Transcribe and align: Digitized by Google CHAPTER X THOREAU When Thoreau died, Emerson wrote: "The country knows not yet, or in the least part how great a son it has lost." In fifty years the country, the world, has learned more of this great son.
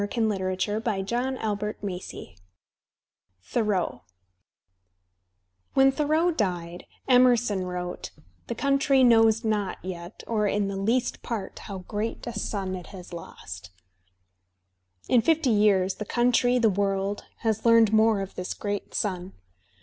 Digitized 0.01 0.83
by 0.83 1.03
Google 1.03 1.73
CHAPTER 1.75 1.93
X 1.93 2.35
THOREAU 3.51 4.01
When 5.75 5.91
Thoreau 5.91 6.31
died, 6.31 6.87
Emerson 7.07 7.65
wrote: 7.67 8.09
"The 8.47 8.55
country 8.55 9.03
knows 9.03 9.43
not 9.45 9.77
yet, 9.83 10.23
or 10.25 10.47
in 10.47 10.69
the 10.69 10.75
least 10.75 11.21
part 11.21 11.59
how 11.69 11.85
great 11.87 12.25
a 12.25 12.33
son 12.33 12.73
it 12.75 12.87
has 12.87 13.13
lost." 13.13 13.69
In 15.07 15.21
fifty 15.21 15.51
years 15.51 15.93
the 15.93 16.05
country, 16.05 16.57
the 16.57 16.67
world, 16.71 17.25
has 17.41 17.63
learned 17.63 17.93
more 17.93 18.21
of 18.21 18.33
this 18.33 18.55
great 18.55 18.95
son. 18.95 19.33